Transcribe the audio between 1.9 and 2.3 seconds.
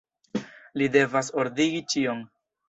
ĉion.